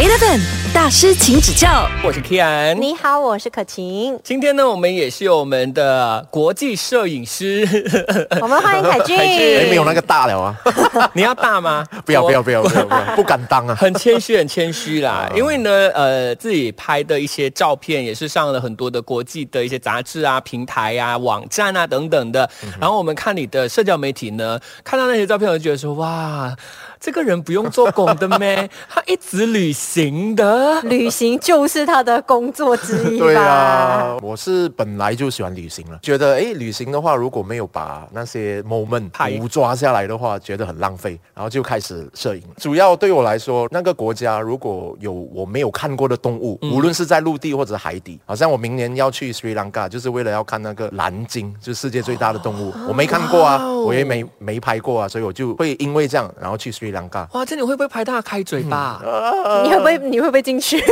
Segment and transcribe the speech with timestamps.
[0.00, 0.40] Eleven
[0.72, 1.86] 大师，请指教。
[2.02, 2.72] 我是 Kian。
[2.72, 4.18] 你好，我是可晴。
[4.24, 7.68] 今天呢，我们也是有我们的国际摄影师，
[8.40, 9.14] 我们欢迎凯俊。
[9.14, 10.56] 凯俊哎，没有那个大了啊！
[11.12, 11.84] 你要大吗？
[12.06, 13.74] 不要不要不要不要不要， 不敢当啊！
[13.74, 15.30] 很谦虚，很谦虚啦。
[15.36, 22.48] 因为呢，呃，自己拍的一些照片也是上了很多的国际的一些杂志啊、平台啊、网站啊等等的。
[22.80, 26.56] 然后我们看你的社交媒体呢，看到那些照片，我就觉得说，哇，
[27.00, 28.68] 这个人不用做工的咩？
[28.88, 30.80] 他一直旅行的。
[30.82, 33.24] 旅行就是他的工作之一吧？
[33.24, 42.42] 对啊，我是本来就喜欢旅行了，觉得哎，旅行的话，如果没有把那些 moment 拍捕抓下来的话，觉得很浪费，然后就开始摄影。
[42.58, 57.28] 主要对我来说，那个国家如果有我没有看过的动物，无论是在陆地或者海底，好像我明年要去斯里兰卡，就是为了要看那个蓝鲸，就是世界最大的动物，我没看过啊，哦我也没没拍过啊，所以我就会因为这样，然后去斯里兰卡。
[57.32, 59.00] 哇，这你会不会拍他开嘴巴？
[59.64, 60.82] 你会不会你会不会进去？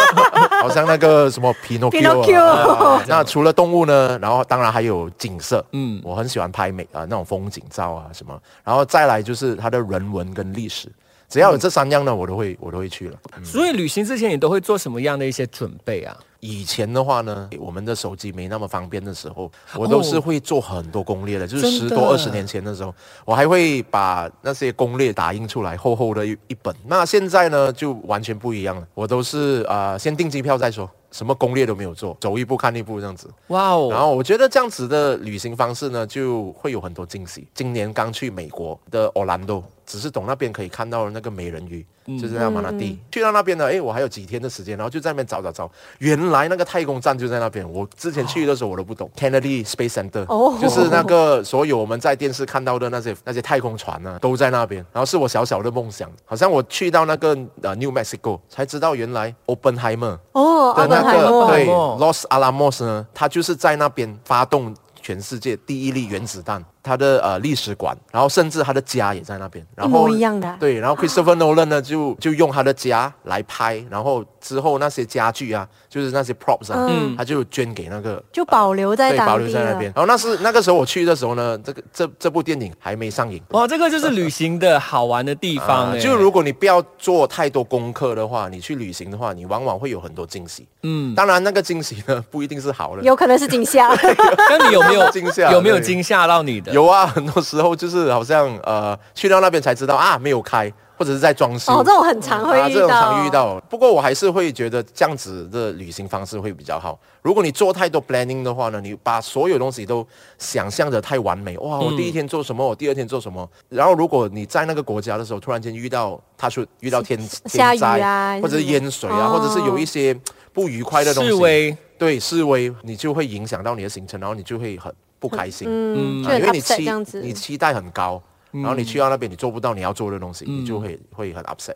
[0.62, 10.90] 好像那个什么 Pinocchio，, Pinocchio 啊 那除了动物呢，然后当然还有景色，嗯嗯，我很喜欢拍美啊、那种风景照啊什么，然后再来就是它的人文跟历史，
[11.28, 13.16] 只要有这三样呢，我都会我都会去了。
[13.44, 16.16] 所以旅行之前你都会做什么样的一些准备啊？
[16.46, 22.94] 以前的话呢，我们的手机没那么方便的时候，我都是会做很多攻略的，就是十多二十年前的时候，
[23.24, 26.74] 我还会把那些攻略打印出来，厚厚的一一本。
[26.86, 33.26] 那现在呢，就完全不一样了，我都是啊、呃先订机票再说，什么攻略都没有做，走一步看一步这样子。
[33.46, 33.88] 哇哦！
[33.90, 37.48] 然后我觉得这样子的旅行方式呢，就会有很多惊喜。
[37.54, 41.86] 今年刚去美国的 Orlando，只是懂那边可以看到那个美人鱼，
[42.20, 42.98] 就是在马拉地。
[43.10, 47.66] 去到那边呢，哎，我还有几天的时间，然后就在那边找找找，原来那个太空站就在那边。
[47.72, 54.84] 我之前去的时候我都不懂，Kennedy Space Center，、哦就是那个所有我们在电视看到的那些那些太空船呢，都在那边。
[54.92, 60.18] 然后是我小小的梦想，好像我去到那个呃 New Mexico 才知道原来 Oppenheimer。
[60.32, 70.56] 哦，阿的个对 Los Alamos 呢，它就是在那边发动全世界第一粒原子弹，它的呃历史馆，然后甚至他的家也在那边，然一后模一样的啊。
[70.58, 79.92] 对，然后 Christopher Nolan 呢就就用他的家来拍，然后之后那些家具啊，就是那些 props 啊，嗯他就捐给那个就保留在对，保留在那边。。
[79.96, 83.42] 然后那是那个时候我去的时候呢，这个这这部电影还没上映。
[83.50, 90.68] 哇，这个就是旅行的好玩的地方就如果你不要做太多功课的话，你去旅行的话，你往往会有很多惊喜。
[90.84, 93.02] 嗯，当然，那个惊喜呢不一定是好的。
[93.02, 93.88] 有可能是惊吓，
[94.48, 96.70] 那你有没有 惊吓有没有对惊吓到你的？
[96.72, 101.70] 有啊，很多时候就是好像呃去到那边才知道啊没有开，或者是在装饰。
[101.70, 103.30] 哦，这种很常会啊，遇这种到，常遇。
[103.30, 103.60] 到。
[103.68, 106.98] 不过我还是会觉得这样子的旅行方式会比较好。
[107.22, 110.06] 如果你做太多 planning 的话呢，你把所有东西都
[110.38, 113.48] 想象的太完美，哇，我第一天做什么，我第二天做什么。
[113.68, 120.16] 然后如果你在那个国家的时候，突然间遇到他说遇到天天灾啊或者是淹水啊，哦或者是有一些
[120.52, 125.66] 不愉快的东西，示威，对示威，你就会影响到你的行程，然后你就会很不开心。
[125.68, 127.20] 嗯，因为你期这样子。
[127.20, 131.74] 你期待很高，然后你去到那边你做不到你要做的东西，你就会会很 upset。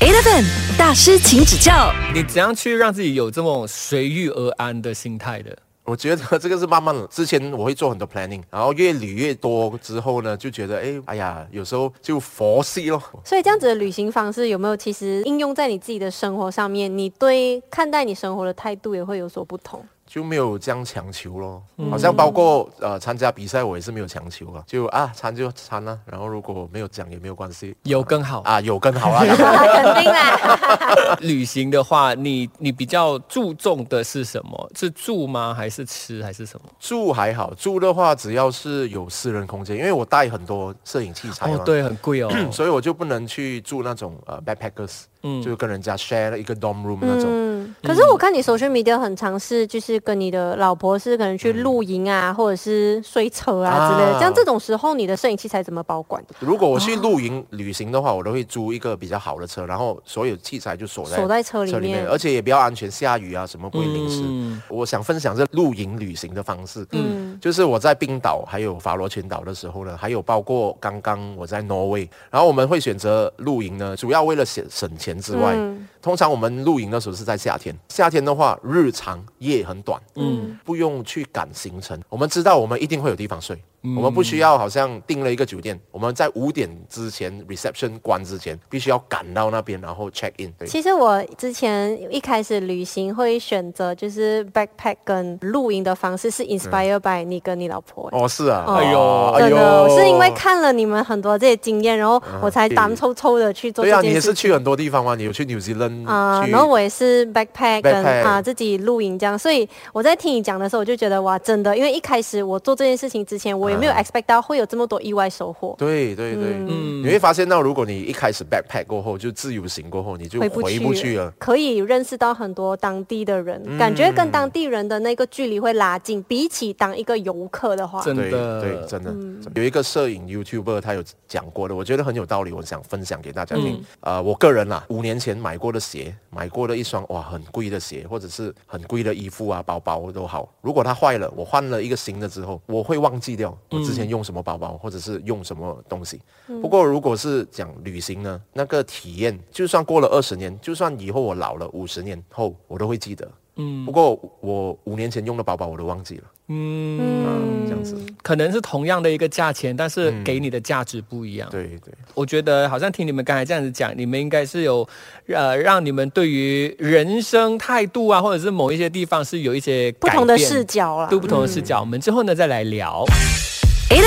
[0.00, 0.44] Eleven
[0.78, 1.92] 大师，请指教。
[2.14, 5.56] 你怎样去让自己有这种随遇而安的心态的？
[5.84, 13.02] 我觉得这个是慢慢的，之前我会做很多 planning，然后越捋越多之后呢，就觉得哎哎呀，有时候就佛系咯。
[13.24, 16.94] 所以这样子的旅行方式有没有其实应用在你自己的生活上面？
[16.96, 19.82] 你对看待你生活的态度也会有所不同。
[20.08, 28.40] 就没有这样强求咯，嗯好像包括呃参加比赛，我也是没有强求啊，就啊参就参了、然后如果没有奖也没有关系，有更好。
[28.46, 29.22] 啊有更好啊。
[29.28, 34.70] 肯定啦， 旅行的话，你你比较注重的是什么？
[34.74, 35.52] 是住吗？
[35.54, 36.22] 还是吃？
[36.22, 36.70] 还是什么？
[36.80, 42.30] 住还好，住的话只要是有私人空间，因为我带很多摄影器材嘛，哦，对，很贵哦。
[42.50, 47.24] 所以我就不能去住那种呃 backpackers，嗯就跟人家 share 一个 dorm room 那种。
[47.28, 54.18] 嗯，可是我看你 social media 很尝试，就是跟你的老婆是可能去露营啊，或者是睡车啊之类的。
[54.20, 56.22] 像这种时候，你的摄影器材怎么保管？
[56.40, 64.22] 如果我去露营旅行的话，我都会租一个比较好的车，然后所有器材就锁在锁在车里面而且也比较安全，下雨啊什么不会淋湿。
[64.24, 83.60] 嗯我想分享这露营旅行的方式，嗯就是我在冰岛还有法罗群岛的时候呢，还有包括刚刚我在挪威，然后我们会选择露营呢，主要为了省省钱之外，嗯通常我们露营的时候是在夏天，夏天的话日长夜很短，嗯不用去赶行程，我们知道我们一定会有地方睡。
[83.96, 90.52] 我们不需要好像订了一个酒店，我们在五点之前 reception 关之前，必须要赶到那边，然后 check in。
[90.58, 98.08] 对，其实我之前一开始旅行会选择就是 backpack 跟露营的方式，是 inspire by 你跟你老婆。
[98.12, 104.18] 哦，是啊，哦哎呦真的，我是因为看了你们很多这些经验，然后我才胆抽抽的去做对啊，你。
[104.18, 105.14] 也是去很多地方吗？
[105.14, 114.02] 你有去 New Zealand 啊、去然后我也是 backpack 跟啊、自己露营这样，所以我在听你讲的时候，我就觉得哇，真的，因为一开始我做这件事情之前，我也没有啊。
[114.02, 115.74] expect 到会有这么多意外收获。
[115.78, 117.02] 对对对，嗯。
[117.02, 121.32] 你会发现到，如果你一开始 backpack 过后，就自由行过后，你就回不回去不去了。
[121.38, 123.78] 可以认识到很多当地的人，嗯。
[123.78, 128.60] 感觉跟当地人的那个距离会拉近，比起当一个游客的话，对真的。
[128.60, 129.42] 对，真的、嗯。
[129.54, 133.74] 有一个摄影 YouTuber 他有讲过的，我觉得很有道理，我想分享给大家听。
[133.74, 133.84] 嗯。
[134.00, 140.48] 呃，我个人啦，五年前买过的鞋，买过的一双哇很贵的鞋，或者是很贵的衣服啊、包包都好。
[140.60, 146.20] 如果它坏了，我换了一个新的之后，我会忘记掉我之前用什么包包，或者是用什么东西。
[146.46, 153.30] 不过如果是讲旅行呢，那个体验，就算过了二十年，就算以后我老了五十年后，我都会记得。
[153.58, 157.28] 嗯不过我五年前用的包包我都忘记了，嗯，啊，
[157.66, 161.48] 这样子，可能是同样的一个价钱，但是嗯给你的价值不一样。
[161.50, 161.92] 对对。
[162.14, 164.88] 我觉得好像听你们刚才这样子讲，你们应该是有，
[165.26, 171.06] 呃，让你们对于人生态度啊，或者是某一些地方是有一些不同的改变视角啦。
[171.08, 171.80] 对不同的视角。
[171.80, 173.04] 我们之后呢再来聊。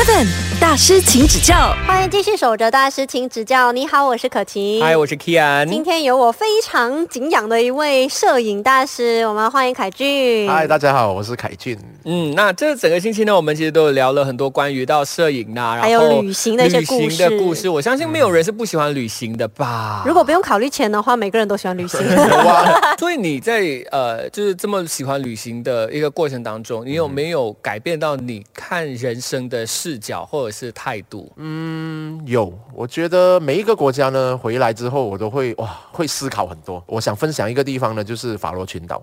[0.01, 0.25] Eleven
[0.59, 3.71] 大师请指教欢迎继续守着大师，请指教。
[3.71, 4.81] 你好，我是可晴。
[4.81, 5.67] 嗨，我是 Kian。
[5.67, 10.49] 今天有我非常敬仰的一位摄影大师，我们欢迎凯俊。
[10.49, 11.77] 嗨，大家好，我是凯俊。
[12.05, 17.69] 嗯，那这整个星期呢，我们其实都有聊了很多关于到摄影啊，还有旅行的一些旅行故事的故事。
[17.69, 20.03] 我相信没有人是不喜欢旅行的吧？
[20.05, 21.99] 如果不用考虑钱的话，每个人都喜欢旅行。
[22.97, 23.61] 所以你在
[23.91, 31.29] 呃，就是这么喜欢旅行的一个过程当中，你有没有改变到你看人生的视角或者是态度？
[31.35, 36.81] 嗯，有，我觉得每一个国家呢，回来之后我都会哇，会思考很多。
[36.87, 39.01] 我想分享一个地方呢，就是法罗群岛。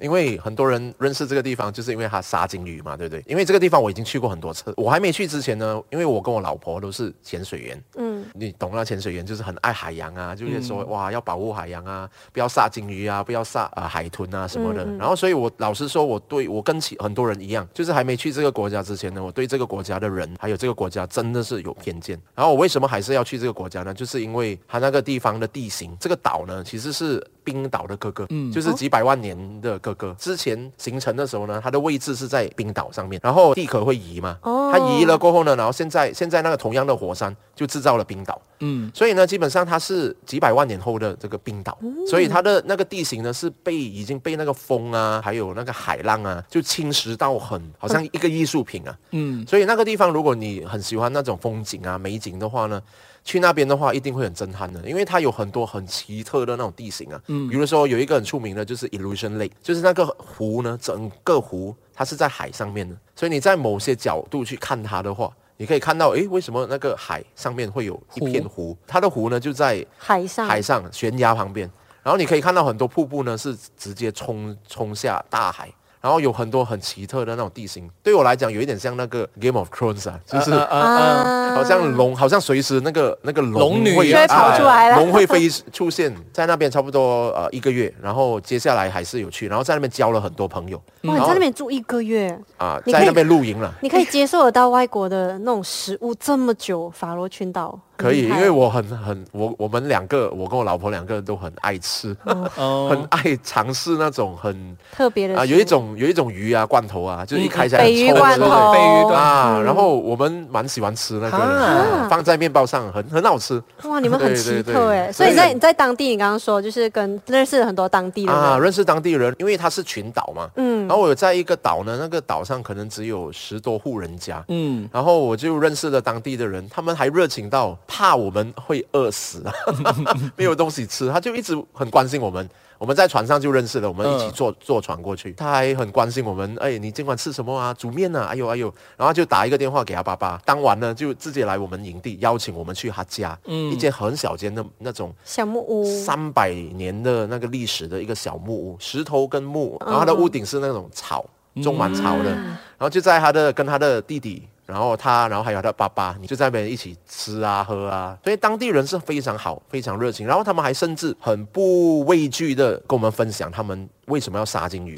[0.00, 3.22] 因为很多人认识这个地方，就是因为它沙鲸鱼嘛，对不对？
[3.26, 14.84] 因为这个地方我已经去过很多次，我还没去之前呢，因为我跟我老婆都是潜水员，嗯，你懂了，潜水员就是很爱海洋啊，就是说、哇要保护海洋啊，不要杀鲸鱼啊，不要杀啊、呃海豚啊什么的。
[14.84, 22.20] 嗯嗯然后所以我老实说，我对我跟其很多人一样，就是还没去这个国家之前呢，我对这个国家的人还有这个国家真的是有偏见。
[22.34, 23.92] 然后我为什么还是要去这个国家呢？
[23.94, 30.12] 就是因为它那个地方的地形，这个岛呢其实是冰岛的哥哥，嗯就是几百万年的哥哥。
[30.18, 38.42] 之前形成的时候呢，它的位置是在冰岛上面，然后地壳会移嘛，哦它移了过后呢，然后现在现在那个同样的火山就制造了冰岛。
[38.58, 41.78] 嗯，所以呢，基本上它是几百万年后的这个冰岛，
[42.08, 48.98] 所以它的那个地形呢是被已经被那个风啊，还有那个海浪啊，就侵蚀到很好像一个艺术品啊。
[49.12, 52.82] 嗯，所以那个地方，如果你很喜欢那种风景啊、美景的话呢，
[53.26, 57.20] 去那边的话一定会很震撼的，因为它有很多很奇特的那种地形啊。
[57.26, 65.30] 嗯，比如说有一个很出名的就是 Illusion Lake，就是那个湖呢，整个湖它是在海上面的，所以你在某些角度去看它的话。
[65.58, 68.76] 你可以看到，诶，为什么那个海上面会有一片湖？
[68.86, 71.66] 它的湖呢就在海上，海上悬崖旁边，
[72.02, 75.72] 然后你可以看到很多瀑布呢是直接冲冲下大海，
[76.06, 77.90] 然后有很多很奇特的那种地形。
[78.00, 90.80] 对我来讲，有一点像那个 Game of Thrones 啊，就是呃呃呃好像龙，好像随时那个那个龙女会跑出来龙会飞出现在那边，差不多呃一个月，然后接下来还是有去，然后在那边交了很多朋友。
[91.02, 93.74] 哇，你在那边住一个月，啊，在那边露营了。
[93.80, 102.16] 你可以接受得到外国的那种食物这么久，法罗群岛可以，因为我很很我我们两个，我跟我老婆两个人都很爱吃，
[102.56, 102.88] 哦。
[102.90, 112.06] 很爱尝试那种很特别的啊，有一种有一种鱼啊，罐头啊，就是一开起来臭的罐头，鲱鱼罐啊，嗯然后我们蛮喜欢吃那个，啊。
[112.08, 113.60] 放在面包上，很很好吃。
[113.84, 114.62] 哇，你们很对奇对。
[114.62, 118.52] 对特哎，所所以以在你在当地，你刚刚说就是跟认识很多当地人啊。
[118.54, 120.86] 人，认识当地人，因为它是群岛嘛，嗯。
[120.86, 129.52] 然后我有在一个岛呢，那个岛上可能只有十多户人家，嗯，然后我就认识了当地的人，他们还热情到怕我们会饿死啊，
[130.36, 132.48] 没有东西吃，他就一直很关心我们。
[132.78, 134.32] 我们在船上就认识了，我们一起嗯。
[134.32, 136.54] 坐、坐船过去，他还很关心我们。
[136.60, 137.72] 哎，你今晚吃什么啊？
[137.72, 138.26] 煮面啊？
[138.26, 143.72] 哎呦哎呦，然后就打一个电话给他爸爸，当晚呢就直接来我们营地，邀请我们去他家，嗯。
[143.72, 151.24] 一间很小间的那种小木屋，三百年的那个历史的一个小木屋，石头跟木，然后它的屋顶是那种草，
[151.62, 164.94] 种满草的，然后就在他的跟他的弟弟，然后他，然后还有他爸爸，你就在那边一起吃啊喝啊，所以当地人是非常好，非常热情，然后他们还甚至很不畏惧的跟我们分享他们为什么要杀鲸鱼。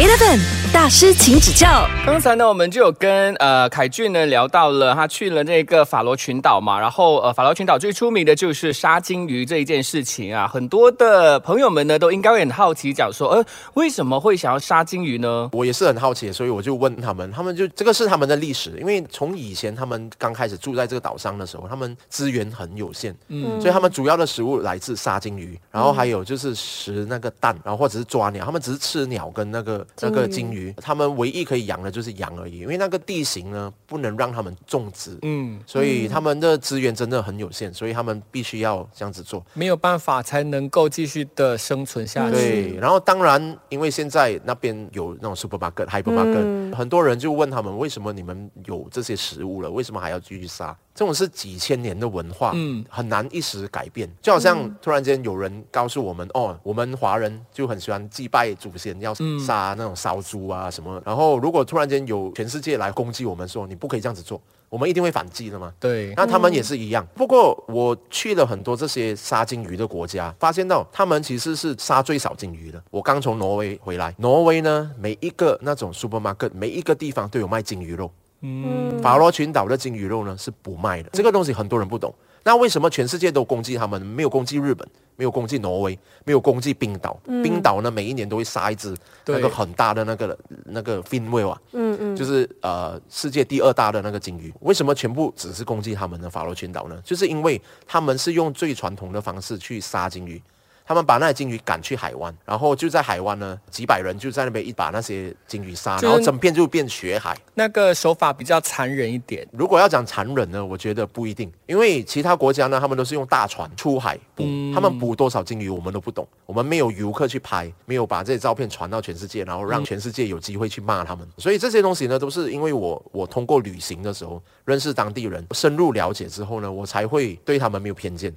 [0.00, 0.40] Eleven
[0.72, 1.86] 大师，请指教。
[2.06, 15.50] 刚才呢，我们就有跟呃凯俊呢聊到了，他去了那个法罗群岛嘛，然后呃法罗群岛最出名的就是杀金鱼这一件事情啊，很多的朋友们呢都应该会很好奇，讲说，呃为什么会想要杀金鱼呢？
[15.52, 39.44] 我也是很好奇，所以我就问他们，他们就这个是他们的历史，因为从以前他们刚开始住在这个岛上的时候，他们资源很有限，嗯，所以他们主要的食物来自杀金鱼，然后还有就是食那个蛋，然后或者是抓鸟，他们只是吃鸟跟那个那个金鱼，他们唯一可以养的就是羊而已，因为那个地形呢不能让他们种植，嗯，所以他们的资源真的很有限，所以他们必须要这样子做。
[39.54, 42.36] 没有办法才能够继续的生存下去。
[42.36, 50.76] 对，然后当然，因为现在那边有那种 supermarket、hypermarket，、很多人就问他们，为什么你们有这些食物了，为什么还要继续杀？
[51.00, 54.06] 这种是几千年的文化，嗯，很难一时改变。
[54.20, 61.00] 就好像突然间有人告诉我们，哦，我们华人就很喜欢祭拜祖先，要杀那种烧猪啊什么。
[61.02, 64.38] 然后如果突然间有全世界来攻击我们，说你不可以这样子做，
[64.68, 65.72] 我们一定会反击的嘛。
[65.80, 67.08] 对，那他们也是一样。
[67.14, 72.82] 不过我去了很多这些杀金鱼的国家，发现到他们其实是杀最少金鱼的。
[72.90, 78.12] 我刚从挪威回来，挪威呢每一个那种 supermarket，每一个地方都有卖金鱼肉。
[78.42, 82.14] 嗯，法罗群岛的鲸鱼肉呢是不卖的，这个东西很多人不懂。
[82.42, 87.20] 那为什么全世界都攻击他们，没有攻击日本，没有攻击挪威，没有攻击冰岛？
[87.42, 94.50] 冰岛呢每一年都会杀一只那个很大的那个那个 fin whale 啊，嗯嗯，就是呃世界第二大的那个鲸鱼。
[94.60, 96.98] 为什么全部只是攻击他们的法罗群岛呢？
[97.04, 100.42] 就是因为他们是用最传统的方式去杀鲸鱼。
[100.86, 107.36] 他们把那些鲸鱼赶去海湾，然后就在海湾呢，几百人就在那边一把那些鲸鱼杀，就是然后整片就变血海。
[107.54, 109.46] 那个手法比较残忍一点。
[109.52, 114.44] 如果要讲残忍呢，我觉得不一定，因为其他国家呢，他们都是用大船出海捕，
[114.74, 121.26] 他们捕多少鲸鱼我们都不懂，我们没有游客去拍，没有把这些照片传到全世界，然后让全世界有机会去骂他们。
[121.38, 128.34] 所以这些东西呢，都是因为我我通过旅行的时候认识当地人，深入了解之后呢，我才会对他们没有偏见。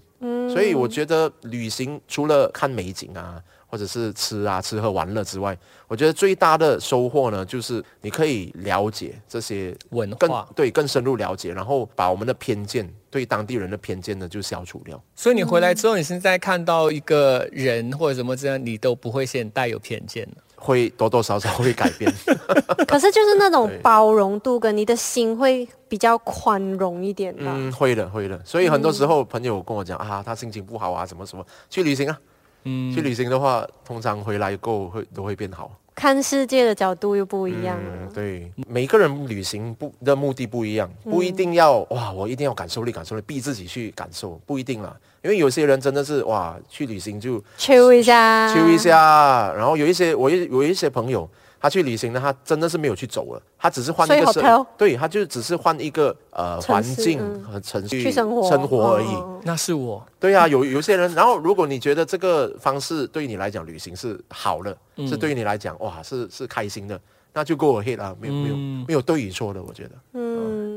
[0.54, 5.58] 所以我觉得旅行除了看美景啊，或者是吃啊吃喝玩乐之外，
[5.88, 15.02] 我觉得最大的收获呢，就是你可以了解这些文化对更深入了解，然后把我们的偏见对当地人的偏见呢就消除掉。
[15.16, 20.38] 所以你回来之后，你现在看到一个人或者什么这样，你都不会先带有偏见了。
[20.64, 22.10] 会多多少少会改变，
[22.88, 27.52] 可是就是那种包容度跟你的心会比较宽容一点吧。
[27.54, 28.40] 嗯，会的，会的。
[28.46, 32.18] 所以很多时候朋友跟我讲啊，他心情不好啊，什么什么，去旅行啊。
[32.64, 35.70] 嗯，去旅行的话，通常回来过后会都会变好。
[35.96, 37.92] 看世界的角度又不一样了。
[38.04, 44.96] 嗯，对，每个人旅行不的目的不一样，不一定要哇，我一定要感受力，感受力，逼自己去感受，不一定啦。
[45.24, 48.78] 因为有些人真的是哇，去旅行就 chill 一下，休一。
[48.78, 51.30] 下，然后有一些我有有一些朋友，
[51.64, 58.50] 他去旅行呢，他真的是没有去走了，他只是换一个生对，他就只是换一个呃环境和程序去生活。
[58.50, 59.08] 生活而已。
[59.08, 65.08] 嗯那是我，对啊、有有些人，然后如果你觉得这个方式对你来讲旅行是好的，嗯。
[65.08, 67.00] 是对你来讲哇是是开心的，
[67.34, 68.86] 那就 go ahead 啊，没有没有嗯。
[68.88, 69.92] 没有对与错的，我觉得。
[70.14, 70.23] 嗯，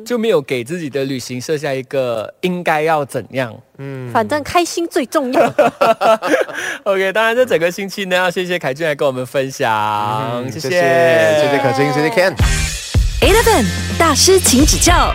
[0.06, 3.54] 就没有给自己的旅行设下一个应该要怎样。
[3.78, 5.52] 嗯反正开心最重要。
[6.84, 9.68] OK，当然这整个星期呢，要谢谢凯俊来跟我们分享，
[10.44, 12.32] 谢嗯谢谢谢谢可欣，谢谢 Ken。
[13.20, 13.66] Eleven
[13.98, 15.12] 大师，请指教。